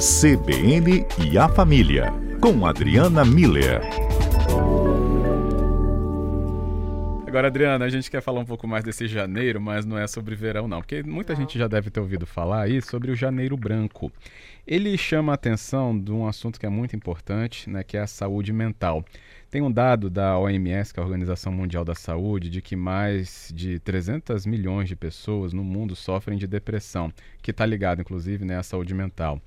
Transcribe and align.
CBN 0.00 1.04
e 1.26 1.36
a 1.36 1.48
Família, 1.48 2.12
com 2.40 2.64
Adriana 2.64 3.24
Miller. 3.24 3.80
Agora, 7.26 7.48
Adriana, 7.48 7.84
a 7.84 7.88
gente 7.88 8.08
quer 8.08 8.22
falar 8.22 8.38
um 8.38 8.44
pouco 8.44 8.68
mais 8.68 8.84
desse 8.84 9.08
janeiro, 9.08 9.60
mas 9.60 9.84
não 9.84 9.98
é 9.98 10.06
sobre 10.06 10.36
verão, 10.36 10.68
não, 10.68 10.80
porque 10.80 11.02
muita 11.02 11.34
gente 11.34 11.58
já 11.58 11.66
deve 11.66 11.90
ter 11.90 11.98
ouvido 11.98 12.26
falar 12.26 12.62
aí 12.62 12.80
sobre 12.80 13.10
o 13.10 13.16
janeiro 13.16 13.56
branco. 13.56 14.12
Ele 14.64 14.96
chama 14.96 15.32
a 15.32 15.34
atenção 15.34 15.98
de 15.98 16.12
um 16.12 16.28
assunto 16.28 16.60
que 16.60 16.66
é 16.66 16.70
muito 16.70 16.94
importante, 16.94 17.68
né, 17.68 17.82
que 17.82 17.96
é 17.96 18.00
a 18.00 18.06
saúde 18.06 18.52
mental. 18.52 19.04
Tem 19.50 19.60
um 19.62 19.72
dado 19.72 20.08
da 20.08 20.38
OMS, 20.38 20.94
que 20.94 21.00
é 21.00 21.02
a 21.02 21.06
Organização 21.06 21.50
Mundial 21.50 21.84
da 21.84 21.96
Saúde, 21.96 22.48
de 22.50 22.62
que 22.62 22.76
mais 22.76 23.52
de 23.52 23.80
300 23.80 24.46
milhões 24.46 24.88
de 24.88 24.94
pessoas 24.94 25.52
no 25.52 25.64
mundo 25.64 25.96
sofrem 25.96 26.38
de 26.38 26.46
depressão, 26.46 27.12
que 27.42 27.50
está 27.50 27.66
ligado, 27.66 28.00
inclusive, 28.00 28.44
né, 28.44 28.58
à 28.58 28.62
saúde 28.62 28.94
mental. 28.94 29.42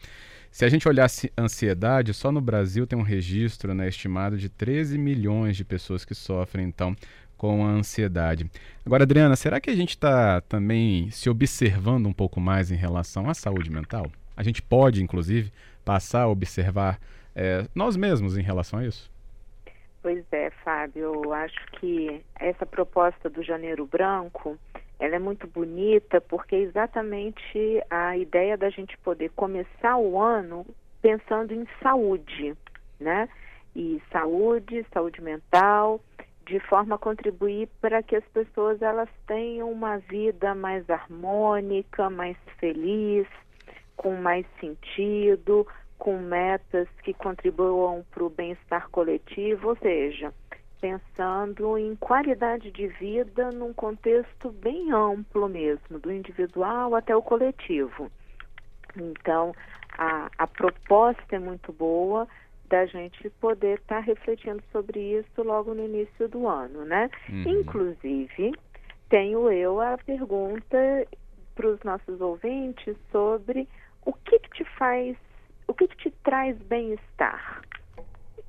Se 0.52 0.66
a 0.66 0.70
gente 0.70 0.88
olhar 0.88 1.10
a 1.38 1.42
ansiedade, 1.42 2.14
só 2.14 2.32
no 2.32 2.42
Brasil 2.42 2.86
tem 2.86 3.00
um 3.00 3.04
registro 3.04 3.74
né, 3.74 3.88
estimado 3.88 4.38
de 4.38 4.50
13 4.50 4.98
milhões 4.98 5.56
de 5.56 5.64
pessoas 5.64 6.04
que 6.04 6.14
sofrem, 6.14 6.68
então, 6.68 6.96
com 7.38 7.66
a 7.66 7.70
ansiedade. 7.70 8.52
Agora, 8.86 9.04
Adriana, 9.04 9.36
será 9.36 9.60
que 9.60 9.70
a 9.70 9.76
gente 9.76 9.92
está 9.92 10.42
também 10.42 11.10
se 11.10 11.30
observando 11.30 12.06
um 12.06 12.14
pouco 12.14 12.40
mais 12.40 12.70
em 12.70 12.76
relação 12.76 13.30
à 13.30 13.34
saúde 13.34 13.72
mental? 13.72 14.12
A 14.36 14.44
gente 14.44 14.62
pode, 14.62 15.02
inclusive, 15.02 15.52
passar 15.84 16.24
a 16.24 16.28
observar 16.28 17.00
é, 17.36 17.66
nós 17.74 17.96
mesmos 17.96 18.38
em 18.38 18.42
relação 18.42 18.80
a 18.80 18.86
isso? 18.86 19.11
Pois 20.02 20.26
é, 20.32 20.50
Fábio, 20.64 21.22
eu 21.24 21.34
acho 21.34 21.64
que 21.74 22.24
essa 22.40 22.66
proposta 22.66 23.30
do 23.30 23.44
Janeiro 23.44 23.86
Branco, 23.86 24.58
ela 25.00 25.16
é 25.16 25.20
muito 25.20 25.46
bonita 25.48 26.20
porque 26.20 26.56
é 26.56 26.60
exatamente 26.60 27.84
a 27.90 28.18
ideia 28.18 28.58
da 28.58 28.70
gente 28.70 28.98
poder 28.98 29.30
começar 29.36 29.98
o 29.98 30.20
ano 30.20 30.66
pensando 31.02 31.54
em 31.54 31.68
saúde, 31.84 32.56
né? 33.00 33.30
E 33.76 34.02
saúde, 34.12 34.86
saúde 34.92 35.22
mental, 35.22 36.02
de 36.48 36.60
forma 36.62 36.96
a 36.96 37.00
contribuir 37.00 37.70
para 37.80 38.02
que 38.02 38.16
as 38.16 38.26
pessoas 38.26 38.82
elas 38.82 39.10
tenham 39.28 39.72
uma 39.72 39.98
vida 39.98 40.56
mais 40.56 40.90
harmônica, 40.90 42.10
mais 42.10 42.38
feliz, 42.60 43.28
com 43.96 44.16
mais 44.16 44.46
sentido, 44.60 45.66
com 46.02 46.18
metas 46.18 46.88
que 47.04 47.14
contribuam 47.14 48.04
para 48.10 48.24
o 48.24 48.30
bem-estar 48.30 48.90
coletivo, 48.90 49.70
ou 49.70 49.76
seja, 49.76 50.34
pensando 50.82 51.78
em 51.78 51.96
qualidade 51.96 52.72
de 52.72 52.88
vida 52.88 53.52
num 53.52 53.72
contexto 53.72 54.52
bem 54.52 54.92
amplo 54.92 55.48
mesmo, 55.48 56.00
do 56.00 56.12
individual 56.12 56.96
até 56.96 57.16
o 57.16 57.22
coletivo. 57.22 58.12
Então, 58.98 59.54
a, 59.96 60.28
a 60.40 60.48
proposta 60.48 61.36
é 61.36 61.40
muito 61.40 61.72
boa, 61.72 62.28
da 62.68 62.84
gente 62.88 63.30
poder 63.40 63.78
estar 63.78 63.98
tá 63.98 64.02
refletindo 64.02 64.64
sobre 64.72 65.20
isso 65.20 65.44
logo 65.44 65.76
no 65.76 65.86
início 65.86 66.28
do 66.28 66.48
ano, 66.48 66.84
né? 66.84 67.12
Uhum. 67.30 67.60
Inclusive, 67.60 68.54
tenho 69.08 69.52
eu 69.52 69.80
a 69.80 70.00
pergunta 70.00 71.06
para 71.54 71.68
os 71.68 71.80
nossos 71.84 72.20
ouvintes 72.20 72.96
sobre 73.12 73.68
o 74.04 74.14
que, 74.14 74.40
que 74.40 74.50
te 74.50 74.64
faz, 74.80 75.16
o 75.72 75.74
que, 75.74 75.88
que 75.88 75.96
te 75.96 76.12
traz 76.24 76.56
bem-estar? 76.64 77.62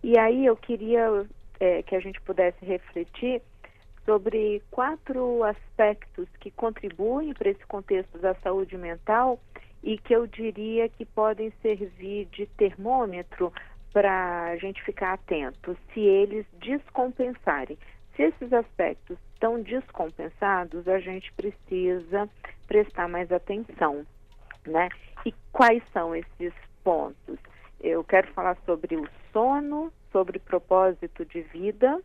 E 0.03 0.19
aí 0.19 0.47
eu 0.47 0.57
queria 0.57 1.27
é, 1.61 1.83
que 1.83 1.95
a 1.95 2.01
gente 2.01 2.21
pudesse 2.23 2.65
refletir 2.65 3.43
sobre 4.05 4.63
quatro 4.71 5.45
aspectos 5.45 6.27
que 6.41 6.51
contribuem 6.51 7.35
para 7.35 7.51
esse 7.51 7.65
contexto 7.67 8.19
da 8.19 8.35
saúde 8.37 8.77
mental 8.79 9.39
e 9.83 9.99
que 9.99 10.15
eu 10.15 10.27
diria 10.27 10.89
que 10.89 11.05
podem 11.05 11.53
servir 11.63 12.27
de 12.27 12.47
termômetro 12.47 13.53
para 13.93 14.51
a 14.51 14.57
gente 14.57 14.83
ficar 14.83 15.15
atento, 15.15 15.77
se 15.93 16.01
eles 16.01 16.47
descompensarem. 16.61 17.79
Se 18.15 18.23
esses 18.23 18.53
aspectos 18.53 19.17
estão 19.33 19.63
descompensados, 19.63 20.87
a 20.89 20.99
gente 20.99 21.33
precisa 21.33 22.29
prestar 22.67 23.09
mais 23.09 23.31
atenção 23.31 24.05
né? 24.69 24.89
E 25.25 25.35
quais 25.53 25.83
são 25.93 26.15
esses 26.15 26.53
pontos? 26.85 27.39
Eu 27.81 28.05
quero 28.05 28.33
falar 28.33 28.57
sobre 28.65 28.97
o 28.97 29.09
sono, 29.33 29.93
sobre 30.13 30.39
propósito 30.39 31.25
de 31.25 31.43
vida, 31.43 32.01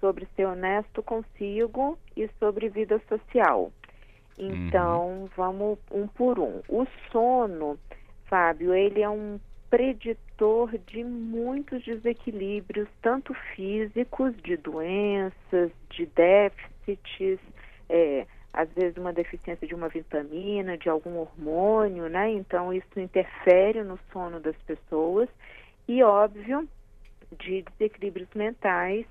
sobre 0.00 0.26
ser 0.36 0.46
honesto 0.46 1.02
consigo 1.02 1.98
e 2.16 2.28
sobre 2.38 2.68
vida 2.68 3.00
social. 3.08 3.72
Então, 4.38 5.08
uhum. 5.08 5.28
vamos 5.36 5.78
um 5.90 6.06
por 6.06 6.38
um. 6.38 6.60
O 6.68 6.86
sono, 7.10 7.78
Fábio, 8.26 8.74
ele 8.74 9.02
é 9.02 9.08
um 9.08 9.40
preditor 9.68 10.70
de 10.86 11.04
muitos 11.04 11.84
desequilíbrios, 11.84 12.88
tanto 13.02 13.34
físicos, 13.54 14.34
de 14.42 14.56
doenças, 14.56 15.70
de 15.90 16.06
déficits, 16.06 17.40
é, 17.88 18.26
às 18.52 18.70
vezes 18.72 18.96
uma 18.96 19.12
deficiência 19.12 19.66
de 19.66 19.74
uma 19.74 19.88
vitamina, 19.88 20.78
de 20.78 20.88
algum 20.88 21.18
hormônio, 21.18 22.08
né? 22.08 22.30
Então 22.30 22.72
isso 22.72 22.98
interfere 22.98 23.82
no 23.82 23.98
sono 24.12 24.40
das 24.40 24.56
pessoas 24.66 25.28
e 25.86 26.02
óbvio 26.02 26.68
de 27.38 27.62
desequilíbrios 27.62 28.28
mentais, 28.34 29.06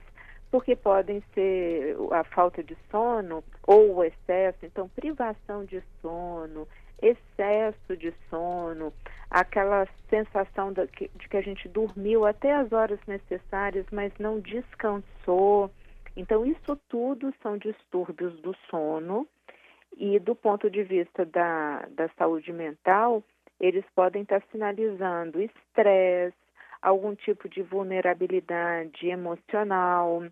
porque 0.52 0.76
podem 0.76 1.22
ser 1.34 1.96
a 2.12 2.24
falta 2.24 2.64
de 2.64 2.78
sono 2.90 3.44
ou 3.66 3.96
o 3.96 4.04
excesso, 4.04 4.66
então 4.66 4.90
privação 4.90 5.66
de 5.66 5.84
sono, 6.02 6.68
excesso 7.02 7.98
de 7.98 8.14
sono, 8.30 8.94
aquela 9.30 9.88
sensação 10.10 10.72
de 10.74 10.88
que 10.88 11.38
a 11.38 11.42
gente 11.42 11.68
dormiu 11.68 12.26
até 12.26 12.54
as 12.54 12.72
horas 12.72 13.00
necessárias, 13.08 13.86
mas 13.92 14.12
não 14.20 14.40
descansou. 14.40 15.70
Então, 16.16 16.46
isso 16.46 16.76
tudo 16.90 17.34
são 17.44 17.58
distúrbios 17.58 18.40
do 18.42 18.56
sono 18.70 19.28
e 19.96 20.20
do 20.20 20.36
ponto 20.36 20.70
de 20.70 20.84
vista 20.84 21.26
da, 21.26 21.88
da 21.92 22.10
saúde 22.18 22.52
mental, 22.52 23.24
eles 23.60 23.86
podem 23.96 24.22
estar 24.24 24.42
sinalizando 24.52 25.42
estresse, 25.42 26.36
algum 26.82 27.16
tipo 27.16 27.50
de 27.50 27.62
vulnerabilidade 27.64 29.08
emocional, 29.08 30.24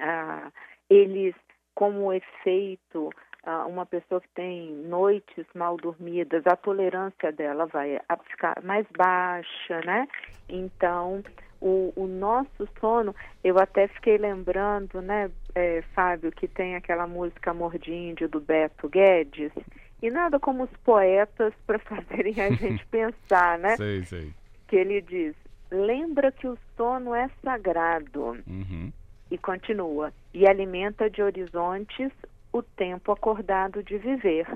ah, 0.00 0.50
eles, 0.88 1.34
como 1.74 2.12
efeito, 2.12 3.10
ah, 3.44 3.66
uma 3.66 3.86
pessoa 3.86 4.20
que 4.20 4.28
tem 4.34 4.72
noites 4.72 5.46
mal 5.54 5.76
dormidas, 5.76 6.46
a 6.46 6.56
tolerância 6.56 7.32
dela 7.32 7.66
vai 7.66 8.00
ficar 8.30 8.60
mais 8.62 8.86
baixa, 8.96 9.80
né? 9.84 10.08
Então, 10.48 11.22
o, 11.60 11.92
o 11.96 12.06
nosso 12.06 12.68
sono, 12.80 13.14
eu 13.42 13.58
até 13.58 13.88
fiquei 13.88 14.16
lembrando, 14.16 15.00
né, 15.00 15.30
é, 15.54 15.82
Fábio, 15.94 16.30
que 16.30 16.46
tem 16.46 16.76
aquela 16.76 17.06
música 17.06 17.50
Amor 17.50 17.78
de 17.78 17.92
Índio 17.92 18.28
do 18.28 18.40
Beto 18.40 18.88
Guedes, 18.88 19.52
e 20.00 20.10
nada 20.10 20.38
como 20.38 20.64
os 20.64 20.76
poetas 20.84 21.52
para 21.66 21.78
fazerem 21.80 22.40
a 22.40 22.50
gente 22.50 22.86
pensar, 22.88 23.58
né? 23.58 23.76
Sei, 23.76 24.04
sei. 24.04 24.32
Que 24.68 24.76
ele 24.76 25.00
diz: 25.00 25.34
lembra 25.70 26.30
que 26.30 26.46
o 26.46 26.58
sono 26.76 27.14
é 27.14 27.28
sagrado. 27.42 28.36
Uhum. 28.46 28.92
E 29.30 29.36
continua: 29.38 30.12
e 30.32 30.48
alimenta 30.48 31.08
de 31.10 31.22
horizontes 31.22 32.10
o 32.52 32.62
tempo 32.62 33.12
acordado 33.12 33.82
de 33.82 33.98
viver. 33.98 34.46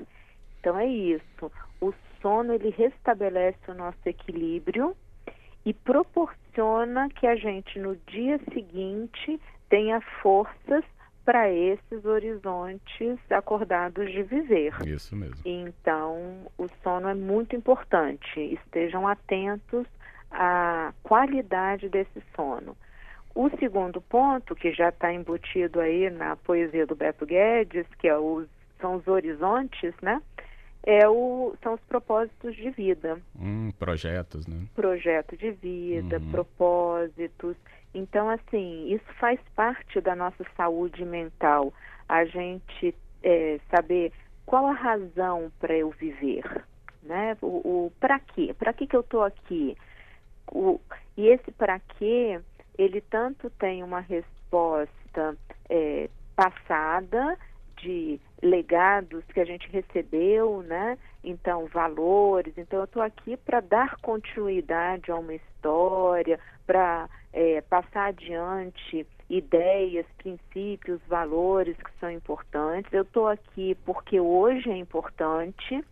Então 0.59 0.77
é 0.77 0.87
isso. 0.87 1.51
O 1.81 1.93
sono 2.21 2.53
ele 2.53 2.69
restabelece 2.69 3.59
o 3.69 3.73
nosso 3.73 3.99
equilíbrio 4.05 4.95
e 5.65 5.73
proporciona 5.73 7.09
que 7.09 7.27
a 7.27 7.35
gente 7.35 7.79
no 7.79 7.95
dia 8.07 8.39
seguinte 8.51 9.39
tenha 9.69 10.01
forças 10.21 10.83
para 11.25 11.49
esses 11.49 12.03
horizontes 12.03 13.17
acordados 13.29 14.11
de 14.11 14.23
viver. 14.23 14.73
Isso 14.85 15.15
mesmo. 15.15 15.37
Então, 15.45 16.51
o 16.57 16.67
sono 16.81 17.07
é 17.07 17.13
muito 17.13 17.55
importante. 17.55 18.39
Estejam 18.39 19.07
atentos 19.07 19.87
a 20.29 20.93
qualidade 21.01 21.87
desse 21.87 22.21
sono. 22.35 22.75
O 23.35 23.49
segundo 23.57 23.99
ponto, 23.99 24.55
que 24.55 24.71
já 24.71 24.89
está 24.89 25.11
embutido 25.11 25.79
aí 25.79 26.09
na 26.09 26.35
poesia 26.35 26.85
do 26.85 26.95
Beto 26.95 27.25
Guedes, 27.25 27.87
que 27.97 28.07
é 28.07 28.17
os, 28.17 28.47
são 28.79 28.95
os 28.95 29.07
horizontes, 29.07 29.93
né? 30.01 30.21
É 30.85 31.07
o, 31.07 31.55
são 31.63 31.73
os 31.73 31.81
propósitos 31.81 32.55
de 32.55 32.69
vida. 32.69 33.19
Hum, 33.39 33.71
projetos, 33.79 34.45
né? 34.45 34.67
Projeto 34.75 35.35
de 35.35 35.51
vida, 35.51 36.19
uhum. 36.19 36.31
propósitos. 36.31 37.55
Então, 37.93 38.29
assim, 38.29 38.93
isso 38.93 39.05
faz 39.19 39.39
parte 39.55 39.99
da 40.01 40.15
nossa 40.15 40.45
saúde 40.55 41.03
mental. 41.05 41.73
A 42.07 42.25
gente 42.25 42.93
é, 43.23 43.59
saber 43.71 44.11
qual 44.45 44.67
a 44.67 44.73
razão 44.73 45.51
para 45.59 45.75
eu 45.75 45.89
viver, 45.91 46.43
né? 47.01 47.35
O, 47.41 47.87
o 47.87 47.93
para 47.99 48.19
quê? 48.19 48.53
Para 48.57 48.73
que 48.73 48.85
que 48.85 48.95
eu 48.95 49.01
estou 49.01 49.23
aqui? 49.23 49.75
O, 50.51 50.79
e 51.15 51.27
esse 51.27 51.51
para 51.51 51.79
quê, 51.79 52.41
ele 52.77 53.01
tanto 53.01 53.49
tem 53.51 53.83
uma 53.83 53.99
resposta 53.99 55.37
é, 55.69 56.09
passada 56.35 57.37
de 57.77 58.19
legados 58.41 59.23
que 59.33 59.39
a 59.39 59.45
gente 59.45 59.67
recebeu, 59.69 60.61
né? 60.63 60.97
Então, 61.23 61.65
valores. 61.67 62.53
Então, 62.57 62.79
eu 62.79 62.85
estou 62.85 63.01
aqui 63.01 63.37
para 63.37 63.59
dar 63.59 63.97
continuidade 63.97 65.11
a 65.11 65.15
uma 65.15 65.33
história, 65.33 66.39
para 66.65 67.09
é, 67.31 67.61
passar 67.61 68.09
adiante 68.09 69.05
ideias, 69.29 70.05
princípios, 70.17 71.01
valores 71.07 71.75
que 71.77 71.91
são 71.99 72.11
importantes. 72.11 72.91
Eu 72.93 73.03
estou 73.03 73.27
aqui 73.27 73.75
porque 73.85 74.19
hoje 74.19 74.69
é 74.69 74.77
importante, 74.77 75.83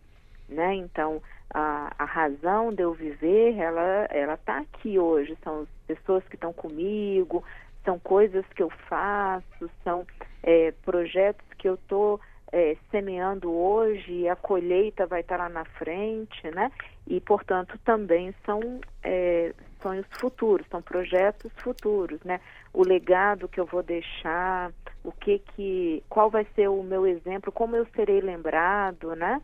né? 0.48 0.74
Então, 0.74 1.22
a, 1.52 1.92
a 1.98 2.04
razão 2.04 2.72
de 2.72 2.82
eu 2.82 2.92
viver, 2.92 3.56
ela 3.56 4.06
ela 4.10 4.34
está 4.34 4.58
aqui 4.58 4.98
hoje. 4.98 5.36
São 5.42 5.62
as 5.62 5.68
pessoas 5.98 6.26
que 6.28 6.36
estão 6.36 6.52
comigo, 6.52 7.44
são 7.84 7.98
coisas 7.98 8.44
que 8.54 8.62
eu 8.62 8.70
faço, 8.88 9.70
são 9.82 10.06
é, 10.42 10.72
projetos 10.84 11.46
que 11.58 11.68
eu 11.68 11.74
estou 11.74 12.20
é, 12.52 12.76
semeando 12.90 13.50
hoje 13.50 14.28
a 14.28 14.36
colheita 14.36 15.06
vai 15.06 15.22
estar 15.22 15.38
tá 15.38 15.44
lá 15.44 15.48
na 15.48 15.64
frente, 15.64 16.50
né? 16.54 16.70
E, 17.06 17.18
portanto, 17.20 17.78
também 17.84 18.34
são 18.44 18.60
é, 19.02 19.54
sonhos 19.80 20.06
futuros, 20.12 20.66
são 20.70 20.82
projetos 20.82 21.50
futuros, 21.56 22.20
né? 22.22 22.40
O 22.72 22.86
legado 22.86 23.48
que 23.48 23.58
eu 23.58 23.64
vou 23.64 23.82
deixar, 23.82 24.70
o 25.02 25.10
que 25.10 25.38
que, 25.38 26.04
qual 26.08 26.30
vai 26.30 26.46
ser 26.54 26.68
o 26.68 26.82
meu 26.82 27.06
exemplo, 27.06 27.50
como 27.50 27.74
eu 27.74 27.86
serei 27.96 28.20
lembrado, 28.20 29.16
né? 29.16 29.40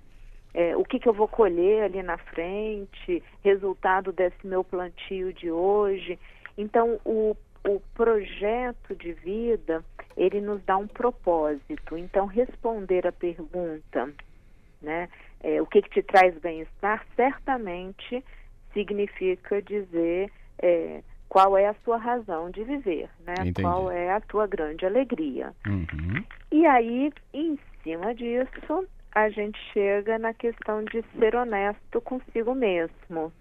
É, 0.55 0.77
o 0.77 0.85
que, 0.85 0.99
que 0.99 1.09
eu 1.09 1.13
vou 1.13 1.29
colher 1.29 1.85
ali 1.85 2.03
na 2.03 2.19
frente, 2.19 3.23
resultado 3.45 4.13
desse 4.13 4.47
meu 4.47 4.65
plantio 4.65 5.33
de 5.33 5.51
hoje. 5.51 6.19
Então, 6.59 7.01
o 7.05 7.35
o 7.69 7.81
projeto 7.95 8.95
de 8.97 9.13
vida 9.13 9.85
ele 10.17 10.41
nos 10.41 10.63
dá 10.65 10.77
um 10.77 10.87
propósito. 10.87 11.97
Então, 11.97 12.27
responder 12.27 13.07
a 13.07 13.13
pergunta, 13.13 14.13
né, 14.81 15.09
é, 15.41 15.61
o 15.61 15.67
que, 15.67 15.83
que 15.83 15.91
te 15.91 16.03
traz 16.03 16.37
bem-estar, 16.39 17.05
certamente 17.15 18.25
significa 18.73 19.63
dizer 19.63 20.31
é, 20.61 21.03
qual 21.29 21.57
é 21.57 21.69
a 21.69 21.75
sua 21.85 21.99
razão 21.99 22.51
de 22.51 22.65
viver, 22.65 23.09
né? 23.25 23.35
Entendi. 23.41 23.63
Qual 23.63 23.91
é 23.91 24.11
a 24.11 24.21
tua 24.21 24.47
grande 24.47 24.87
alegria. 24.87 25.53
Uhum. 25.67 26.25
E 26.51 26.67
aí, 26.67 27.13
em 27.33 27.59
cima 27.83 28.15
disso, 28.15 28.89
a 29.13 29.29
gente 29.29 29.59
chega 29.73 30.19
na 30.19 30.33
questão 30.33 30.83
de 30.85 31.05
ser 31.19 31.37
honesto 31.37 32.01
consigo 32.01 32.55
mesmo. 32.55 33.33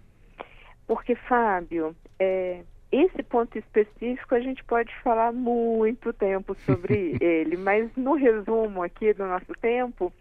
Porque, 0.86 1.14
Fábio, 1.14 1.96
é, 2.18 2.62
esse 2.90 3.22
ponto 3.22 3.58
específico 3.58 4.34
a 4.34 4.40
gente 4.40 4.64
pode 4.64 4.94
falar 5.02 5.32
muito 5.32 6.12
tempo 6.12 6.54
sobre 6.66 7.16
ele, 7.20 7.56
mas 7.56 7.90
no 7.96 8.14
resumo 8.14 8.82
aqui 8.82 9.12
do 9.12 9.26
nosso 9.26 9.52
tempo, 9.60 10.12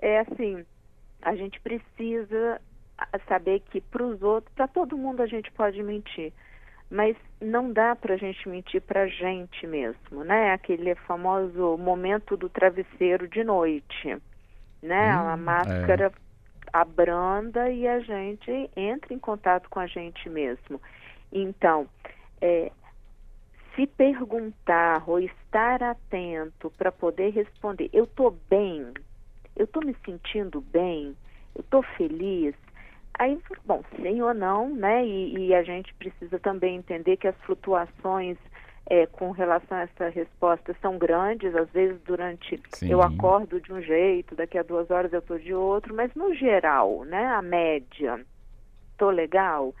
é 0.00 0.20
assim, 0.20 0.64
a 1.22 1.34
gente 1.34 1.60
precisa 1.60 2.60
saber 3.26 3.60
que 3.70 3.80
para 3.80 4.02
os 4.02 4.22
outros, 4.22 4.52
para 4.54 4.68
todo 4.68 4.96
mundo 4.96 5.22
a 5.22 5.26
gente 5.26 5.50
pode 5.52 5.82
mentir, 5.82 6.32
mas 6.90 7.16
não 7.40 7.72
dá 7.72 7.96
para 7.96 8.14
a 8.14 8.16
gente 8.16 8.46
mentir 8.48 8.82
para 8.82 9.02
a 9.02 9.06
gente 9.06 9.66
mesmo, 9.66 10.24
né? 10.24 10.52
Aquele 10.52 10.94
famoso 10.94 11.78
momento 11.78 12.36
do 12.36 12.48
travesseiro 12.48 13.28
de 13.28 13.42
noite, 13.42 14.18
né? 14.82 15.16
Hum, 15.16 15.28
a 15.28 15.36
máscara 15.36 16.06
é. 16.06 16.12
abranda 16.72 17.70
e 17.70 17.86
a 17.86 18.00
gente 18.00 18.70
entra 18.76 19.14
em 19.14 19.18
contato 19.18 19.70
com 19.70 19.80
a 19.80 19.86
gente 19.86 20.28
mesmo. 20.28 20.80
Então, 21.32 21.88
é, 22.40 22.72
se 23.74 23.86
perguntar 23.86 25.04
ou 25.06 25.20
estar 25.20 25.82
atento 25.82 26.70
para 26.76 26.90
poder 26.90 27.30
responder, 27.30 27.88
eu 27.92 28.04
estou 28.04 28.36
bem, 28.48 28.92
eu 29.56 29.64
estou 29.64 29.84
me 29.84 29.94
sentindo 30.04 30.60
bem, 30.60 31.16
eu 31.54 31.60
estou 31.60 31.82
feliz. 31.82 32.54
Aí, 33.18 33.38
bom, 33.64 33.82
sim 33.96 34.22
ou 34.22 34.34
não, 34.34 34.74
né? 34.74 35.04
E, 35.04 35.48
e, 35.48 35.54
a 35.54 35.62
gente 35.62 35.92
precisa 35.94 36.38
também 36.38 36.76
entender 36.76 37.16
que 37.16 37.28
as 37.28 37.36
flutuações 37.42 38.38
é, 38.86 39.06
com 39.06 39.30
relação 39.30 39.76
a 39.76 39.82
essa 39.82 40.08
resposta 40.08 40.74
são 40.80 40.96
grandes. 40.96 41.54
Às 41.54 41.68
vezes, 41.70 42.00
durante 42.02 42.60
sim. 42.74 42.90
eu 42.90 43.02
acordo 43.02 43.60
de 43.60 43.72
um 43.72 43.80
jeito, 43.80 44.34
daqui 44.34 44.56
a 44.56 44.62
duas 44.62 44.90
horas 44.90 45.12
eu 45.12 45.18
estou 45.18 45.38
de 45.38 45.52
outro, 45.52 45.94
mas 45.94 46.14
no 46.14 46.34
geral, 46.34 47.04
né? 47.04 47.26
A 47.26 47.42
média, 47.42 48.24
estou 48.92 49.10
legal 49.10 49.74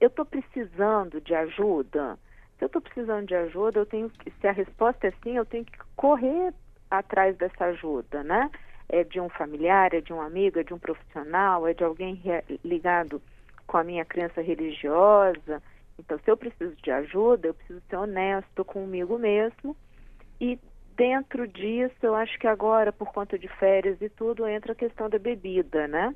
eu 0.00 0.08
estou 0.08 0.24
precisando 0.24 1.20
de 1.20 1.34
ajuda? 1.34 2.18
Se 2.58 2.64
eu 2.64 2.66
estou 2.66 2.80
precisando 2.80 3.26
de 3.26 3.34
ajuda, 3.34 3.80
eu 3.80 3.86
tenho 3.86 4.10
que, 4.10 4.30
se 4.30 4.46
a 4.46 4.52
resposta 4.52 5.08
é 5.08 5.12
sim, 5.22 5.36
eu 5.36 5.44
tenho 5.44 5.64
que 5.64 5.78
correr 5.96 6.52
atrás 6.90 7.36
dessa 7.36 7.66
ajuda, 7.66 8.22
né? 8.22 8.50
É 8.88 9.02
de 9.02 9.20
um 9.20 9.28
familiar, 9.28 9.92
é 9.94 10.00
de 10.00 10.12
um 10.12 10.20
amigo, 10.20 10.58
é 10.58 10.62
de 10.62 10.74
um 10.74 10.78
profissional, 10.78 11.66
é 11.66 11.74
de 11.74 11.82
alguém 11.82 12.20
ligado 12.64 13.20
com 13.66 13.78
a 13.78 13.84
minha 13.84 14.04
crença 14.04 14.40
religiosa. 14.40 15.62
Então, 15.98 16.18
se 16.18 16.30
eu 16.30 16.36
preciso 16.36 16.74
de 16.82 16.90
ajuda, 16.90 17.48
eu 17.48 17.54
preciso 17.54 17.80
ser 17.88 17.96
honesto 17.96 18.64
comigo 18.64 19.18
mesmo. 19.18 19.76
E 20.40 20.58
dentro 20.96 21.46
disso, 21.48 21.96
eu 22.02 22.14
acho 22.14 22.38
que 22.38 22.46
agora, 22.46 22.92
por 22.92 23.12
conta 23.12 23.38
de 23.38 23.48
férias 23.48 24.00
e 24.00 24.08
tudo, 24.08 24.46
entra 24.46 24.72
a 24.72 24.76
questão 24.76 25.08
da 25.08 25.18
bebida, 25.18 25.88
né? 25.88 26.14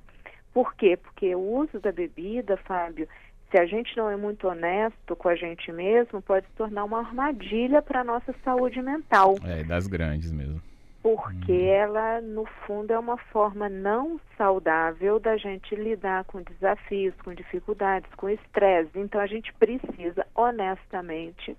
Por 0.52 0.74
quê? 0.74 0.96
Porque 0.96 1.34
o 1.34 1.40
uso 1.40 1.80
da 1.80 1.92
bebida, 1.92 2.56
Fábio, 2.56 3.08
se 3.50 3.58
a 3.58 3.66
gente 3.66 3.96
não 3.96 4.10
é 4.10 4.16
muito 4.16 4.46
honesto 4.46 5.16
com 5.16 5.28
a 5.28 5.34
gente 5.34 5.72
mesmo, 5.72 6.20
pode 6.20 6.46
se 6.46 6.52
tornar 6.52 6.84
uma 6.84 6.98
armadilha 6.98 7.80
para 7.80 8.00
a 8.00 8.04
nossa 8.04 8.34
saúde 8.44 8.80
mental. 8.82 9.36
É, 9.44 9.64
das 9.64 9.86
grandes 9.86 10.30
mesmo. 10.30 10.60
Porque 11.02 11.52
hum. 11.52 11.66
ela, 11.66 12.20
no 12.20 12.44
fundo, 12.66 12.92
é 12.92 12.98
uma 12.98 13.16
forma 13.16 13.68
não 13.68 14.20
saudável 14.36 15.18
da 15.18 15.36
gente 15.36 15.74
lidar 15.74 16.24
com 16.24 16.42
desafios, 16.42 17.14
com 17.24 17.32
dificuldades, 17.32 18.12
com 18.16 18.28
estresse. 18.28 18.90
Então, 18.96 19.20
a 19.20 19.26
gente 19.26 19.52
precisa, 19.54 20.26
honestamente, 20.34 21.56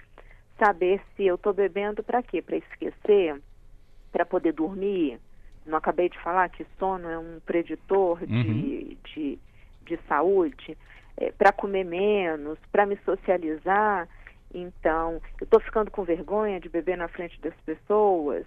saber 0.64 1.02
se 1.16 1.26
eu 1.26 1.36
estou 1.36 1.54
bebendo 1.54 2.04
para 2.04 2.22
quê? 2.22 2.42
Para 2.42 2.58
esquecer? 2.58 3.42
Para 4.12 4.26
poder 4.26 4.54
dormir? 4.54 5.20
Não 5.66 5.78
acabei 5.78 6.10
de 6.10 6.20
falar 6.20 6.50
que 6.50 6.66
sono 6.78 7.10
é 7.10 7.18
um 7.18 7.40
preditor 7.46 8.20
de, 8.26 8.34
uhum. 8.34 8.98
de, 9.06 9.40
de 9.86 10.00
saúde? 10.08 10.78
É, 11.20 11.32
para 11.32 11.52
comer 11.52 11.84
menos, 11.84 12.58
para 12.72 12.86
me 12.86 12.98
socializar. 13.06 14.08
Então, 14.54 15.22
eu 15.40 15.44
estou 15.44 15.60
ficando 15.60 15.92
com 15.92 16.04
vergonha 16.04 16.60
de 16.60 16.70
beber 16.70 16.98
na 16.98 17.08
frente 17.08 17.40
das 17.42 17.54
pessoas. 17.66 18.46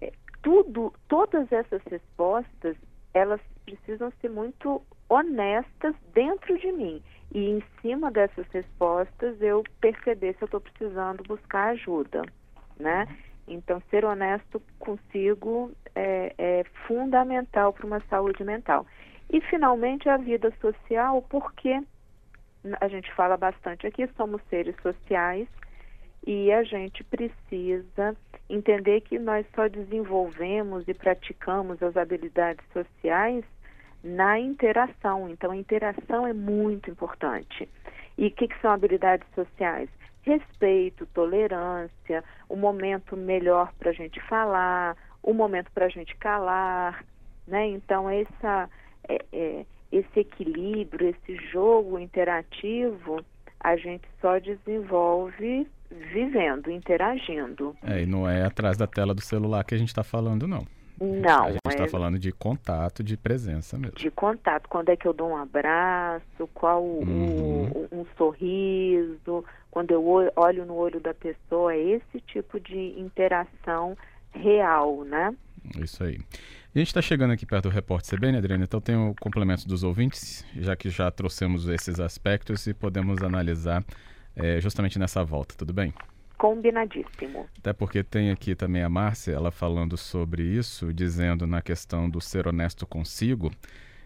É, 0.00 0.12
tudo, 0.42 0.92
todas 1.08 1.50
essas 1.50 1.82
respostas, 1.90 2.76
elas 3.14 3.40
precisam 3.64 4.12
ser 4.20 4.28
muito 4.28 4.82
honestas 5.08 5.94
dentro 6.12 6.56
de 6.58 6.70
mim. 6.70 7.02
E 7.34 7.48
em 7.48 7.64
cima 7.80 8.10
dessas 8.10 8.46
respostas, 8.48 9.40
eu 9.40 9.64
perceber 9.80 10.34
se 10.34 10.42
eu 10.42 10.46
estou 10.46 10.60
precisando 10.60 11.22
buscar 11.24 11.70
ajuda, 11.70 12.22
né? 12.78 13.08
Então, 13.48 13.82
ser 13.90 14.04
honesto 14.04 14.62
consigo 14.78 15.72
é, 15.94 16.34
é 16.36 16.64
fundamental 16.86 17.72
para 17.72 17.86
uma 17.86 18.00
saúde 18.08 18.44
mental. 18.44 18.86
E, 19.30 19.40
finalmente, 19.40 20.08
a 20.08 20.18
vida 20.18 20.52
social, 20.60 21.22
porque 21.22 21.82
a 22.80 22.88
gente 22.88 23.12
fala 23.14 23.36
bastante 23.36 23.86
aqui, 23.86 24.06
somos 24.16 24.40
seres 24.48 24.76
sociais 24.82 25.48
e 26.26 26.52
a 26.52 26.62
gente 26.62 27.02
precisa 27.04 28.16
entender 28.48 29.00
que 29.00 29.18
nós 29.18 29.46
só 29.54 29.68
desenvolvemos 29.68 30.86
e 30.86 30.94
praticamos 30.94 31.82
as 31.82 31.96
habilidades 31.96 32.64
sociais 32.72 33.44
na 34.04 34.38
interação. 34.38 35.28
Então, 35.28 35.50
a 35.50 35.56
interação 35.56 36.26
é 36.26 36.32
muito 36.32 36.90
importante. 36.90 37.68
E 38.16 38.26
o 38.26 38.30
que, 38.30 38.48
que 38.48 38.60
são 38.60 38.70
habilidades 38.70 39.26
sociais? 39.34 39.88
Respeito, 40.22 41.06
tolerância, 41.06 42.22
o 42.48 42.54
momento 42.54 43.16
melhor 43.16 43.72
para 43.78 43.90
a 43.90 43.94
gente 43.94 44.20
falar, 44.20 44.96
o 45.22 45.32
momento 45.32 45.70
para 45.72 45.86
a 45.86 45.88
gente 45.88 46.14
calar, 46.16 47.04
né? 47.46 47.66
Então, 47.66 48.08
essa, 48.08 48.70
é, 49.08 49.18
é, 49.32 49.66
esse 49.92 50.20
equilíbrio, 50.20 51.08
esse 51.10 51.36
jogo 51.52 51.98
interativo, 51.98 53.22
a 53.60 53.76
gente 53.76 54.08
só 54.20 54.38
desenvolve 54.38 55.66
vivendo, 56.12 56.70
interagindo. 56.70 57.76
É, 57.82 58.02
e 58.02 58.06
não 58.06 58.28
é 58.28 58.44
atrás 58.44 58.76
da 58.76 58.86
tela 58.86 59.14
do 59.14 59.20
celular 59.20 59.62
que 59.64 59.74
a 59.74 59.78
gente 59.78 59.88
está 59.88 60.02
falando, 60.02 60.48
não. 60.48 60.66
Não. 61.00 61.44
A 61.46 61.50
gente 61.50 61.60
está 61.68 61.84
é 61.84 61.88
falando 61.88 62.18
de 62.18 62.30
contato, 62.32 63.02
de 63.02 63.16
presença 63.16 63.76
mesmo. 63.76 63.96
de 63.96 64.10
contato. 64.10 64.68
Quando 64.68 64.88
é 64.90 64.96
que 64.96 65.06
eu 65.06 65.12
dou 65.12 65.30
um 65.30 65.36
abraço? 65.36 66.48
Qual 66.54 66.82
Uhum. 66.84 67.64
o- 67.70 67.88
um 67.92 68.06
sorriso? 68.16 69.44
Quando 69.70 69.90
eu 69.90 70.04
ol- 70.06 70.30
olho 70.36 70.64
no 70.64 70.74
olho 70.74 71.00
da 71.00 71.12
pessoa, 71.12 71.74
é 71.74 71.78
esse 71.80 72.20
tipo 72.26 72.60
de 72.60 72.98
interação 73.00 73.96
real, 74.32 75.02
né? 75.04 75.34
Isso 75.78 76.02
aí. 76.02 76.18
A 76.74 76.78
gente 76.78 76.88
está 76.88 77.02
chegando 77.02 77.32
aqui 77.32 77.46
perto 77.46 77.64
do 77.64 77.74
repórter 77.74 78.18
CBN, 78.18 78.38
Adriana, 78.38 78.64
então 78.64 78.80
tem 78.80 78.96
o 78.96 79.14
complemento 79.20 79.66
dos 79.66 79.82
ouvintes, 79.82 80.44
já 80.56 80.74
que 80.74 80.88
já 80.90 81.10
trouxemos 81.10 81.68
esses 81.68 82.00
aspectos 82.00 82.66
e 82.66 82.74
podemos 82.74 83.22
analisar 83.22 83.84
eh, 84.34 84.60
justamente 84.60 84.98
nessa 84.98 85.22
volta, 85.24 85.54
tudo 85.56 85.72
bem? 85.72 85.92
Combinadíssimo. 86.38 87.46
Até 87.58 87.72
porque 87.72 88.02
tem 88.02 88.30
aqui 88.30 88.54
também 88.54 88.82
a 88.82 88.88
Márcia, 88.88 89.32
ela 89.32 89.50
falando 89.50 89.96
sobre 89.96 90.42
isso, 90.42 90.92
dizendo 90.92 91.46
na 91.46 91.62
questão 91.62 92.10
do 92.10 92.20
ser 92.20 92.48
honesto 92.48 92.86
consigo, 92.86 93.52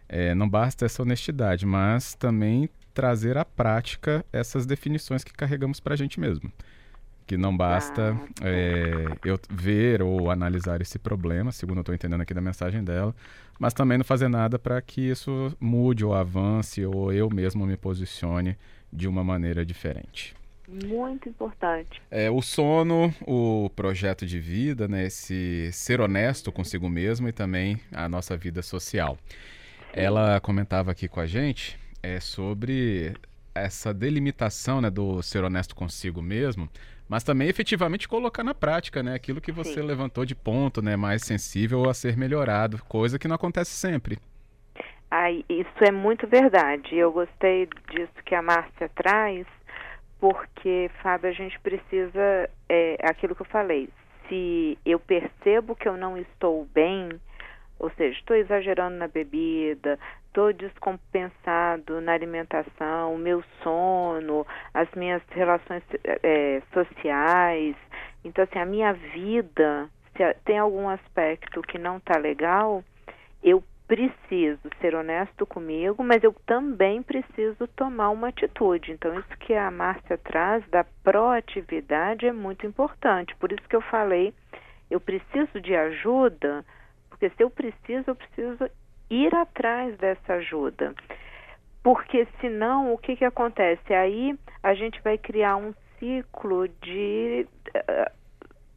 eh, 0.08 0.34
não 0.34 0.48
basta 0.48 0.84
essa 0.84 1.02
honestidade, 1.02 1.64
mas 1.64 2.14
também 2.14 2.68
trazer 2.92 3.36
à 3.38 3.44
prática 3.44 4.24
essas 4.32 4.66
definições 4.66 5.22
que 5.22 5.32
carregamos 5.32 5.80
para 5.80 5.94
a 5.94 5.96
gente 5.96 6.18
mesmo. 6.18 6.52
Que 7.26 7.36
não 7.36 7.56
basta 7.56 8.10
Exato. 8.10 8.32
eh, 8.42 9.06
eu 9.24 9.38
ver 9.50 10.00
ou 10.00 10.30
analisar 10.30 10.80
esse 10.80 10.98
problema, 10.98 11.50
segundo 11.50 11.78
eu 11.78 11.80
estou 11.80 11.94
entendendo 11.94 12.20
aqui 12.20 12.32
da 12.32 12.40
mensagem 12.40 12.84
dela, 12.84 13.14
mas 13.58 13.74
também 13.74 13.98
não 13.98 14.04
fazer 14.04 14.28
nada 14.28 14.58
para 14.58 14.80
que 14.80 15.00
isso 15.00 15.54
mude 15.58 16.04
ou 16.04 16.14
avance 16.14 16.84
ou 16.84 17.12
eu 17.12 17.28
mesmo 17.28 17.66
me 17.66 17.76
posicione 17.76 18.56
de 18.92 19.08
uma 19.08 19.24
maneira 19.24 19.66
diferente. 19.66 20.36
Muito 20.68 21.28
importante. 21.28 22.02
É, 22.10 22.30
o 22.30 22.42
sono, 22.42 23.14
o 23.22 23.70
projeto 23.70 24.26
de 24.26 24.40
vida, 24.40 24.88
né, 24.88 25.06
esse 25.06 25.70
ser 25.72 26.00
honesto 26.00 26.50
consigo 26.50 26.88
mesmo 26.88 27.28
e 27.28 27.32
também 27.32 27.80
a 27.92 28.08
nossa 28.08 28.36
vida 28.36 28.62
social. 28.62 29.16
Ela 29.92 30.40
comentava 30.40 30.90
aqui 30.90 31.08
com 31.08 31.20
a 31.20 31.26
gente 31.26 31.78
é, 32.02 32.18
sobre 32.18 33.14
essa 33.54 33.94
delimitação 33.94 34.80
né, 34.80 34.90
do 34.90 35.22
ser 35.22 35.44
honesto 35.44 35.74
consigo 35.74 36.20
mesmo, 36.20 36.68
mas 37.08 37.22
também 37.22 37.48
efetivamente 37.48 38.08
colocar 38.08 38.42
na 38.42 38.54
prática 38.54 39.02
né, 39.02 39.14
aquilo 39.14 39.40
que 39.40 39.52
você 39.52 39.74
Sim. 39.74 39.82
levantou 39.82 40.24
de 40.24 40.34
ponto, 40.34 40.82
né, 40.82 40.96
mais 40.96 41.22
sensível 41.22 41.88
a 41.88 41.94
ser 41.94 42.16
melhorado, 42.16 42.82
coisa 42.84 43.18
que 43.18 43.28
não 43.28 43.36
acontece 43.36 43.70
sempre. 43.70 44.18
Ai, 45.10 45.44
isso 45.48 45.84
é 45.84 45.92
muito 45.92 46.26
verdade. 46.26 46.96
Eu 46.96 47.12
gostei 47.12 47.68
disso 47.90 48.12
que 48.24 48.34
a 48.34 48.42
Márcia 48.42 48.90
traz, 48.94 49.46
porque, 50.18 50.90
Fábio, 51.02 51.30
a 51.30 51.32
gente 51.32 51.58
precisa, 51.60 52.50
é 52.68 52.96
aquilo 53.08 53.34
que 53.34 53.42
eu 53.42 53.46
falei, 53.46 53.88
se 54.28 54.76
eu 54.84 54.98
percebo 54.98 55.76
que 55.76 55.88
eu 55.88 55.96
não 55.96 56.18
estou 56.18 56.66
bem, 56.74 57.10
ou 57.78 57.90
seja, 57.90 58.18
estou 58.18 58.36
exagerando 58.36 58.96
na 58.96 59.06
bebida, 59.06 59.98
estou 60.36 60.52
descompensado 60.52 61.98
na 62.02 62.12
alimentação, 62.12 63.14
o 63.14 63.18
meu 63.18 63.42
sono, 63.62 64.46
as 64.74 64.86
minhas 64.94 65.22
relações 65.30 65.82
é, 66.04 66.60
sociais, 66.74 67.74
então, 68.22 68.44
assim, 68.44 68.58
a 68.58 68.66
minha 68.66 68.92
vida, 68.92 69.88
se 70.14 70.34
tem 70.44 70.58
algum 70.58 70.90
aspecto 70.90 71.62
que 71.62 71.78
não 71.78 71.96
está 71.96 72.18
legal, 72.18 72.84
eu 73.42 73.64
preciso 73.88 74.60
ser 74.80 74.94
honesto 74.94 75.46
comigo, 75.46 76.04
mas 76.04 76.22
eu 76.22 76.34
também 76.44 77.02
preciso 77.02 77.66
tomar 77.68 78.10
uma 78.10 78.28
atitude. 78.28 78.92
Então, 78.92 79.18
isso 79.18 79.38
que 79.38 79.54
a 79.54 79.70
Márcia 79.70 80.18
traz 80.18 80.68
da 80.68 80.84
proatividade 81.02 82.26
é 82.26 82.32
muito 82.32 82.66
importante. 82.66 83.34
Por 83.36 83.52
isso 83.52 83.66
que 83.68 83.76
eu 83.76 83.82
falei, 83.82 84.34
eu 84.90 85.00
preciso 85.00 85.60
de 85.60 85.74
ajuda, 85.74 86.62
porque 87.08 87.30
se 87.30 87.42
eu 87.42 87.48
preciso, 87.48 88.04
eu 88.08 88.16
preciso 88.16 88.68
ir 89.10 89.34
atrás 89.34 89.96
dessa 89.98 90.34
ajuda. 90.34 90.94
Porque 91.82 92.26
senão, 92.40 92.92
o 92.92 92.98
que, 92.98 93.16
que 93.16 93.24
acontece? 93.24 93.94
Aí 93.94 94.36
a 94.62 94.74
gente 94.74 95.00
vai 95.02 95.16
criar 95.16 95.56
um 95.56 95.72
ciclo 95.98 96.66
de, 96.82 97.46
eh, 97.72 98.12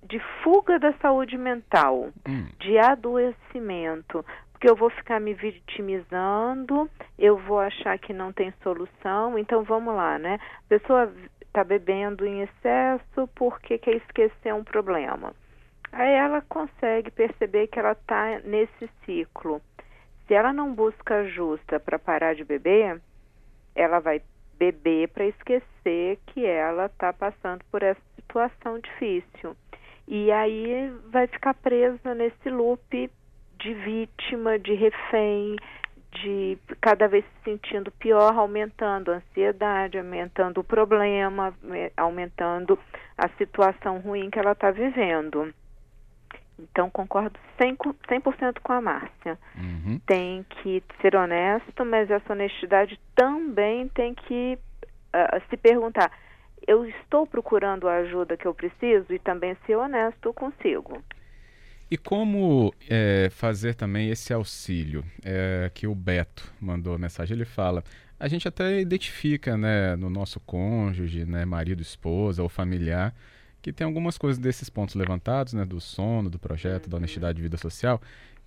de 0.03 0.19
fuga 0.43 0.77
da 0.77 0.93
saúde 0.93 1.38
mental 1.38 2.09
Hum, 2.27 2.48
de 2.59 2.77
adoecimento, 2.77 4.24
porque 4.51 4.69
eu 4.69 4.75
vou 4.75 4.89
ficar 4.89 5.19
me 5.19 5.33
vitimizando, 5.33 6.89
eu 7.17 7.38
vou 7.38 7.59
achar 7.59 7.98
que 7.98 8.13
não 8.13 8.31
tem 8.31 8.53
solução. 8.62 9.39
Então 9.39 9.63
vamos 9.63 9.95
lá, 9.95 10.19
né? 10.19 10.38
A 10.65 10.69
pessoa 10.69 11.12
está 11.41 11.63
bebendo 11.63 12.25
em 12.25 12.41
excesso 12.41 13.27
porque 13.36 13.77
quer 13.77 13.95
esquecer 13.95 14.53
um 14.53 14.63
problema. 14.63 15.33
Aí 15.91 16.13
ela 16.13 16.41
consegue 16.41 17.09
perceber 17.09 17.67
que 17.67 17.79
ela 17.79 17.93
está 17.93 18.39
nesse 18.43 18.89
ciclo. 19.03 19.62
Se 20.29 20.36
ela 20.36 20.53
não 20.53 20.71
busca 20.75 21.21
ajuda 21.21 21.79
para 21.79 21.98
parar 21.98 22.36
de 22.36 22.45
beber, 22.45 23.01
ela 23.75 23.98
vai 23.98 24.21
beber 24.59 25.09
para 25.09 25.25
esquecer 25.25 26.19
que 26.27 26.45
ela 26.45 26.86
está 26.86 27.12
passando 27.12 27.65
por 27.71 27.81
essa 27.81 28.00
situação 28.15 28.77
difícil. 28.77 29.55
E 30.07 30.31
aí 30.31 30.93
vai 31.12 31.25
ficar 31.25 31.55
presa 31.55 32.13
nesse 32.13 32.48
loop 32.48 33.09
de 33.57 33.74
vítima, 33.74 34.59
de 34.59 34.75
refém, 34.75 35.55
de 36.12 36.59
cada 36.79 37.07
vez 37.07 37.25
se 37.25 37.43
sentindo 37.45 37.91
pior, 37.93 38.31
aumentando 38.38 39.12
a 39.12 39.15
ansiedade, 39.15 39.98
aumentando 39.98 40.59
o 40.62 40.63
problema, 40.63 41.55
me- 41.63 41.91
aumentando 41.98 42.77
a 43.17 43.27
situação 43.29 43.98
ruim 43.98 44.29
que 44.29 44.38
ela 44.38 44.51
está 44.51 44.69
vivendo. 44.69 45.51
Então, 46.59 46.89
concordo 46.89 47.39
100%, 47.57 47.77
co- 47.77 47.95
100% 48.07 48.59
com 48.61 48.73
a 48.73 48.81
Márcia. 48.81 49.37
uhum. 49.55 49.99
Tem 50.05 50.45
que 50.49 50.83
ser 51.01 51.15
honesto, 51.15 51.85
mas 51.85 52.09
essa 52.11 52.33
honestidade 52.33 52.99
também 53.15 53.87
tem 53.89 54.13
que 54.13 54.57
ah, 55.13 55.41
se 55.49 55.57
perguntar: 55.57 56.11
eu 56.67 56.85
estou 56.85 57.25
procurando 57.25 57.87
a 57.87 57.97
ajuda 57.97 58.37
que 58.37 58.45
eu 58.45 58.53
preciso 58.53 59.13
e 59.13 59.19
também 59.19 59.55
ser 59.65 59.75
honesto 59.75 60.33
consigo. 60.33 61.01
E 61.91 61.97
como 61.97 62.71
é, 62.87 63.29
fazer 63.31 63.73
também 63.73 64.09
esse 64.11 64.31
auxílio? 64.31 65.03
É, 65.25 65.71
que 65.73 65.87
o 65.87 65.95
Beto 65.95 66.53
mandou 66.61 66.93
a 66.93 66.99
mensagem, 66.99 67.35
ele 67.35 67.45
fala, 67.45 67.83
a 68.19 68.27
gente 68.27 68.47
até 68.47 68.79
identifica 68.79 69.57
né, 69.57 69.95
no 69.95 70.09
nosso 70.09 70.39
cônjuge, 70.41 71.25
né, 71.25 71.45
marido, 71.45 71.81
esposa 71.81 72.43
ou 72.43 72.49
familiar, 72.49 73.15
que 73.61 73.73
tem 73.73 73.85
algumas 73.85 74.17
coisas 74.17 74.39
desses 74.39 74.69
pontos 74.69 74.95
levantados, 74.95 75.53
né, 75.53 75.65
do 75.65 75.79
sono, 75.79 76.29
do 76.29 76.39
projeto, 76.39 76.89
da 76.89 76.97
honestidade 76.97 77.37
de 77.37 77.41
vida 77.41 77.57
social, 77.57 78.01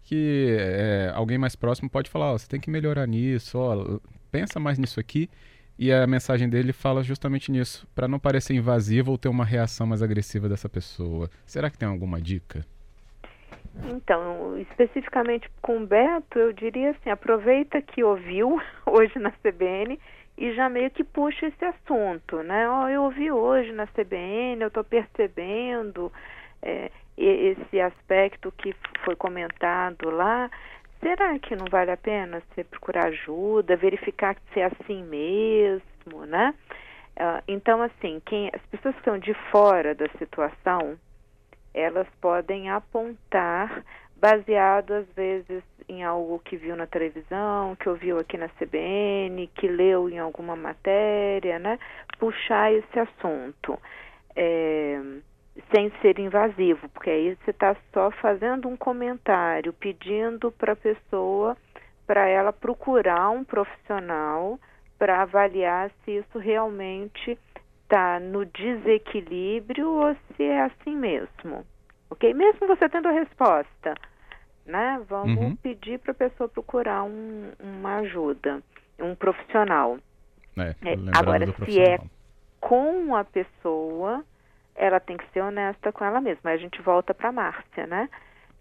que 0.05 0.57
é, 0.59 1.13
alguém 1.15 1.39
mais 1.39 1.55
próximo 1.55 1.89
pode 1.89 2.11
falar, 2.11 2.33
você 2.33 2.49
tem 2.49 2.61
que 2.61 2.71
melhorar 2.71 3.07
nisso, 3.07 4.01
pensa 4.31 4.59
mais 4.59 4.79
nisso 4.79 4.99
aqui. 4.99 5.29
E 5.79 5.91
a 5.91 6.07
mensagem 6.07 6.49
dele 6.49 6.73
fala 6.73 7.03
justamente 7.03 7.51
nisso, 7.51 7.89
para 7.95 8.07
não 8.07 8.19
parecer 8.19 8.55
invasivo 8.55 9.11
ou 9.11 9.19
ter 9.19 9.29
uma 9.29 9.45
reação 9.45 9.87
mais 9.87 10.03
agressiva 10.03 10.49
dessa 10.49 10.69
pessoa. 10.69 11.31
Será 11.47 11.71
que 11.71 11.79
tem 11.79 11.89
alguma 11.89 12.21
dica? 12.21 12.65
Então, 13.85 14.59
especificamente 14.59 15.51
com 15.63 15.79
o 15.83 15.87
Beto, 15.87 16.39
eu 16.39 16.53
diria 16.53 16.91
assim: 16.91 17.11
aproveita 17.11 17.81
que 17.81 18.05
ouviu 18.05 18.61
hoje 18.87 19.19
na 19.19 19.31
CBN 19.31 19.99
e 20.37 20.53
já 20.55 20.69
meio 20.69 20.91
que 20.91 21.05
puxa 21.05 21.47
esse 21.47 21.65
assunto, 21.65 22.43
né? 22.43 22.69
Ó, 22.69 22.89
eu 22.89 23.03
ouvi 23.03 23.31
hoje 23.31 23.73
na 23.73 23.87
CBN, 23.87 24.63
eu 24.63 24.69
estou 24.69 24.83
percebendo 24.83 26.13
é, 26.63 26.91
esse 27.17 27.81
aspecto 27.81 28.53
que 28.53 28.75
foi 29.05 29.15
comentado 29.15 30.11
lá. 30.11 30.51
Será 31.01 31.39
que 31.39 31.57
não 31.57 31.67
vale 31.71 31.91
a 31.91 31.97
pena 31.97 32.43
você 32.55 32.65
procurar 32.65 33.07
ajuda, 33.07 33.77
verificar 33.77 34.37
se 34.53 34.61
é 34.61 34.67
assim 34.67 35.03
mesmo, 35.05 36.25
né? 36.27 36.55
Ah, 37.17 37.43
então, 37.47 37.83
assim, 37.83 38.21
quem, 38.25 38.51
as 38.55 38.63
pessoas 38.67 38.95
que 38.95 39.01
estão 39.01 39.19
de 39.19 39.35
fora 39.51 39.95
da 39.95 40.09
situação, 40.19 40.99
elas 41.75 42.07
podem 42.21 42.71
apontar, 42.71 43.85
baseado 44.17 44.93
às 44.93 45.07
vezes 45.15 45.63
em 45.89 46.05
algo 46.05 46.39
que 46.41 46.57
viu 46.57 46.77
na 46.77 46.87
televisão, 46.87 47.77
que 47.77 47.89
ouviu 47.89 48.19
aqui 48.19 48.37
na 48.37 48.49
CBN, 48.49 49.49
que 49.55 49.69
leu 49.69 50.09
em 50.09 50.19
alguma 50.19 50.57
matéria, 50.57 51.59
né? 51.59 51.79
Puxar 52.19 52.73
esse 52.73 52.99
assunto. 52.99 53.79
É, 54.35 55.01
sem 55.71 55.91
ser 56.01 56.19
invasivo, 56.19 56.89
porque 56.91 57.11
aí 57.11 57.37
você 57.37 57.51
está 57.51 57.77
só 57.93 58.11
fazendo 58.11 58.69
um 58.69 58.77
comentário, 58.77 59.73
pedindo 59.73 60.51
para 60.51 60.73
a 60.73 60.77
pessoa, 60.77 61.57
para 62.07 62.27
ela 62.27 62.53
procurar 62.53 63.31
um 63.31 63.45
profissional 63.45 64.59
para 64.99 65.23
avaliar 65.23 65.91
se 66.05 66.13
isso 66.13 66.39
realmente 66.39 67.39
está 67.83 68.19
no 68.21 68.47
desequilíbrio 68.47 69.89
ou 69.89 70.15
se 70.15 70.45
é 70.45 70.63
assim 70.63 70.97
mesmo. 70.97 71.67
Ok? 72.09 72.33
Mesmo 72.33 72.67
você 72.67 72.89
tendo 72.89 73.09
a 73.09 73.13
resposta, 73.13 73.95
né? 74.65 75.01
Vamos 75.09 75.37
Uhum. 75.37 75.57
pedir 75.57 75.99
para 75.99 76.13
a 76.13 76.15
pessoa 76.15 76.49
procurar 76.49 77.03
um- 77.05 77.53
uma 77.61 77.97
ajuda, 77.99 78.63
um 78.99 79.15
profissional. 79.15 79.99
É, 80.59 80.75
É, 80.85 80.95
agora, 81.15 81.47
se 81.47 81.53
profissional. 81.53 82.07
com 82.61 83.17
a 83.17 83.25
pessoa, 83.25 84.25
ela 84.75 85.01
tem 85.01 85.17
que 85.17 85.27
ser 85.33 85.41
honesta 85.41 85.93
com 85.93 86.05
ela 86.05 86.21
mesma. 86.21 86.51
Aí 86.51 86.57
a 86.57 86.61
gente 86.61 86.81
volta 86.83 87.13
para 87.15 87.33
Márcia, 87.33 87.87
né? 87.87 88.09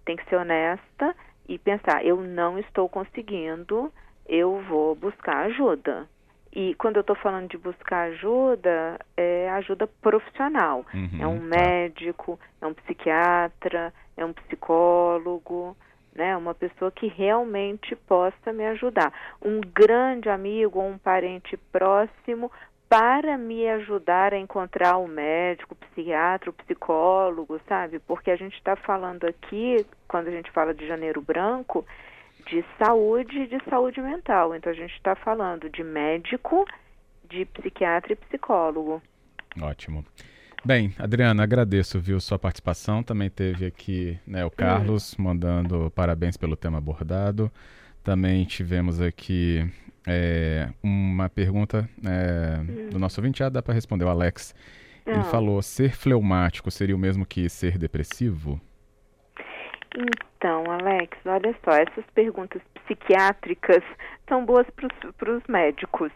Tem 0.06 0.16
que 0.16 0.28
ser 0.30 0.36
honesta 0.38 1.16
e 1.48 1.60
pensar: 1.60 2.04
eu 2.06 2.18
não 2.18 2.58
estou 2.58 2.88
conseguindo, 2.90 3.92
eu 4.26 4.62
vou 4.70 4.96
buscar 4.96 5.46
ajuda. 5.46 6.08
E 6.54 6.76
quando 6.76 6.98
eu 6.98 7.02
estou 7.02 7.16
falando 7.16 7.50
de 7.50 7.58
buscar 7.58 8.10
ajuda, 8.10 9.00
é 9.16 9.50
ajuda 9.52 9.88
profissional. 9.88 10.86
Uhum, 10.94 11.18
é 11.20 11.28
um 11.28 11.40
tá. 11.40 11.46
médico, 11.58 12.40
é 12.62 12.68
um 12.68 12.74
psiquiatra, 12.74 13.94
é 14.18 14.26
um 14.26 14.34
psicólogo, 14.34 15.78
né? 16.14 16.36
Uma 16.36 16.54
pessoa 16.54 16.92
que 16.92 17.08
realmente 17.08 17.96
possa 17.96 18.52
me 18.54 18.66
ajudar. 18.68 19.14
Um 19.42 19.62
grande 19.62 20.30
amigo 20.30 20.80
ou 20.80 20.88
um 20.88 20.98
parente 20.98 21.58
próximo 21.72 22.52
para 22.90 23.38
me 23.38 23.68
ajudar 23.70 24.34
a 24.34 24.38
encontrar 24.38 24.98
o 24.98 25.08
médico, 25.08 25.74
o 25.74 25.88
psiquiatra, 25.88 26.50
o 26.50 26.54
psicólogo, 26.54 27.60
sabe? 27.66 28.00
Porque 28.00 28.30
a 28.30 28.36
gente 28.36 28.56
está 28.56 28.76
falando 28.76 29.24
aqui, 29.24 29.86
quando 30.10 30.28
a 30.28 30.32
gente 30.32 30.52
fala 30.52 30.74
de 30.74 30.86
janeiro 30.86 31.22
branco, 31.22 31.86
de 32.48 32.66
saúde 32.78 33.44
e 33.44 33.48
de 33.48 33.64
saúde 33.70 34.02
mental. 34.02 34.54
Então 34.54 34.72
a 34.72 34.76
gente 34.76 34.94
está 34.94 35.16
falando 35.16 35.70
de 35.70 35.84
médico, 35.84 36.66
de 37.30 37.46
psiquiatra 37.46 38.12
e 38.12 38.18
psicólogo. 38.18 39.02
Ótimo. 39.62 40.04
Bem, 40.64 40.94
Adriana, 41.00 41.42
agradeço, 41.44 42.00
viu, 42.00 42.20
sua 42.20 42.38
participação. 42.38 43.02
Também 43.02 43.30
teve 43.30 43.66
aqui 43.66 44.20
né, 44.28 44.46
o 44.46 44.52
Carlos 44.52 45.16
mandando 45.18 45.92
parabéns 45.96 46.38
pelo 46.38 46.56
tema 46.56 46.78
abordado. 46.78 47.52
Também 48.04 48.46
tivemos 48.46 49.02
aqui 49.02 49.68
é, 50.08 50.70
uma 50.84 51.30
pergunta 51.30 51.90
é, 52.06 52.90
do 52.92 53.00
nosso 53.00 53.20
ouvinte, 53.20 53.40
já 53.40 53.50
dá 53.50 53.62
para 53.62 53.74
responder, 53.74 54.06
o 54.06 54.10
Alex. 54.10 54.54
Ele 55.06 55.18
Ah. 55.18 55.24
falou, 55.24 55.62
ser 55.64 55.96
fleumático 55.96 56.70
seria 56.70 56.96
o 56.96 57.00
mesmo 57.00 57.26
que 57.26 57.50
ser 57.50 57.78
depressivo? 57.80 58.62
Então, 59.96 60.64
Alex, 60.72 61.18
olha 61.26 61.56
só, 61.66 61.72
essas 61.72 62.06
perguntas 62.14 62.62
psiquiátricas 62.86 63.84
são 64.30 64.46
boas 64.46 64.66
para 65.18 65.36
os 65.36 65.44
médicos, 65.50 66.12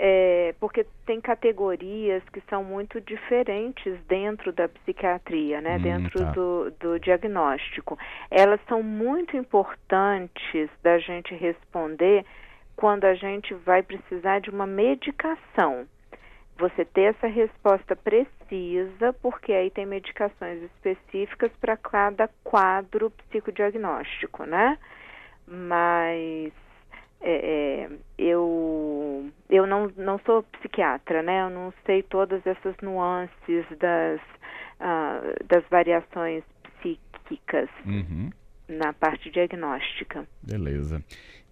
é, 0.00 0.54
porque 0.60 0.86
tem 1.04 1.20
categorias 1.20 2.22
que 2.32 2.40
são 2.48 2.62
muito 2.62 3.00
diferentes 3.00 3.98
dentro 4.06 4.52
da 4.52 4.68
psiquiatria, 4.68 5.60
né? 5.60 5.76
Hum, 5.76 5.82
dentro 5.82 6.20
tá. 6.20 6.30
do, 6.30 6.70
do 6.78 7.00
diagnóstico. 7.00 7.98
Elas 8.30 8.60
são 8.68 8.80
muito 8.80 9.36
importantes 9.36 10.70
da 10.84 10.98
gente 10.98 11.34
responder 11.34 12.24
quando 12.76 13.04
a 13.04 13.14
gente 13.14 13.52
vai 13.54 13.82
precisar 13.82 14.38
de 14.38 14.50
uma 14.50 14.66
medicação 14.66 15.84
você 16.56 16.84
ter 16.84 17.14
essa 17.14 17.28
resposta 17.28 17.94
precisa, 17.94 19.12
porque 19.22 19.52
aí 19.52 19.70
tem 19.70 19.86
medicações 19.86 20.60
específicas 20.62 21.52
para 21.60 21.76
cada 21.76 22.28
quadro 22.42 23.10
psicodiagnóstico, 23.10 24.44
né? 24.44 24.76
Mas 25.46 26.52
é, 27.20 27.30
é, 27.30 27.90
eu 28.16 29.30
eu 29.50 29.66
não, 29.66 29.90
não 29.96 30.20
sou 30.24 30.42
psiquiatra, 30.44 31.22
né? 31.22 31.42
Eu 31.42 31.50
não 31.50 31.72
sei 31.84 32.02
todas 32.02 32.46
essas 32.46 32.74
nuances 32.82 33.64
das, 33.78 34.20
ah, 34.80 35.20
das 35.48 35.64
variações 35.70 36.44
psíquicas 36.80 37.68
Uhum. 37.84 38.30
na 38.68 38.92
parte 38.92 39.30
diagnóstica. 39.30 40.26
Beleza. 40.42 41.02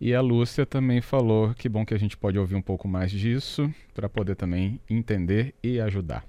E 0.00 0.14
a 0.14 0.20
Lúcia 0.20 0.64
também 0.66 1.00
falou 1.00 1.52
que 1.54 1.68
bom 1.68 1.85
que 1.85 1.94
a 1.94 1.99
gente 1.99 2.16
pode 2.16 2.38
ouvir 2.38 2.54
um 2.54 2.62
pouco 2.62 2.87
mais 2.87 3.11
disso 3.11 3.68
para 3.94 4.08
poder 4.08 4.37
também 4.37 4.78
entender 4.88 5.54
e 5.62 5.80
ajudar. 5.80 6.23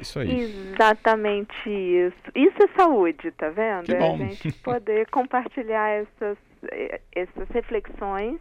Isso 0.00 0.18
aí. 0.18 0.42
Exatamente 0.74 1.52
isso. 1.68 2.16
Isso 2.34 2.56
é 2.62 2.68
saúde, 2.80 3.30
tá 3.32 3.50
vendo? 3.50 3.84
Que 3.84 3.94
é 3.94 3.98
bom. 3.98 4.14
a 4.14 4.18
gente 4.18 4.52
poder 4.62 5.06
compartilhar 5.10 5.88
essas, 5.90 6.38
eh, 6.70 7.00
essas 7.14 7.48
reflexões 7.50 8.38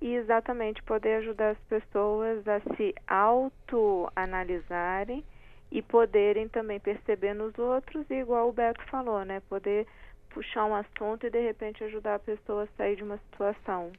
e 0.00 0.14
exatamente 0.14 0.82
poder 0.82 1.16
ajudar 1.16 1.50
as 1.50 1.58
pessoas 1.68 2.46
a 2.46 2.60
se 2.76 2.94
autoanalisarem 3.06 5.24
e 5.70 5.82
poderem 5.82 6.48
também 6.48 6.80
perceber 6.80 7.34
nos 7.34 7.56
outros, 7.58 8.08
e 8.10 8.14
igual 8.14 8.48
o 8.48 8.52
Beto 8.52 8.82
falou, 8.86 9.24
né? 9.24 9.40
Poder 9.48 9.86
puxar 10.30 10.64
um 10.64 10.74
assunto 10.74 11.26
e 11.26 11.30
de 11.30 11.40
repente 11.40 11.84
ajudar 11.84 12.14
a 12.14 12.18
pessoa 12.18 12.64
a 12.64 12.68
sair 12.76 12.96
de 12.96 13.02
uma 13.02 13.18
situação. 13.18 13.92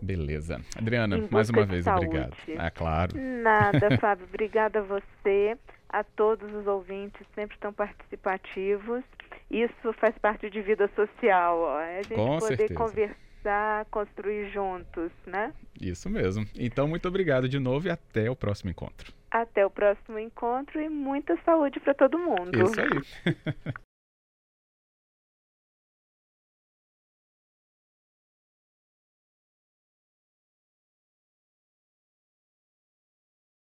Beleza. 0.00 0.60
Adriana, 0.76 1.26
mais 1.30 1.50
uma 1.50 1.66
vez, 1.66 1.84
saúde. 1.84 2.06
obrigado. 2.06 2.36
Ah, 2.56 2.70
claro. 2.70 3.12
Nada, 3.16 3.96
Fábio. 3.98 4.26
Obrigada 4.26 4.78
a 4.78 4.82
você, 4.82 5.56
a 5.88 6.04
todos 6.04 6.52
os 6.54 6.66
ouvintes, 6.66 7.26
sempre 7.34 7.58
tão 7.58 7.72
participativos. 7.72 9.02
Isso 9.50 9.92
faz 9.94 10.16
parte 10.18 10.48
de 10.50 10.60
vida 10.60 10.88
social, 10.94 11.58
ó. 11.58 11.80
É 11.80 11.98
a 11.98 12.02
gente 12.02 12.14
Com 12.14 12.38
poder 12.38 12.56
certeza. 12.56 12.74
conversar, 12.74 13.16
construir 13.90 14.50
juntos, 14.50 15.10
né? 15.26 15.52
Isso 15.80 16.08
mesmo. 16.08 16.46
Então, 16.54 16.88
muito 16.88 17.08
obrigado 17.08 17.48
de 17.48 17.58
novo 17.58 17.88
e 17.88 17.90
até 17.90 18.30
o 18.30 18.36
próximo 18.36 18.70
encontro. 18.70 19.12
Até 19.30 19.64
o 19.64 19.70
próximo 19.70 20.18
encontro 20.18 20.80
e 20.80 20.88
muita 20.88 21.36
saúde 21.44 21.78
para 21.80 21.94
todo 21.94 22.18
mundo. 22.18 22.50
Isso 22.54 22.80
aí. 22.80 23.34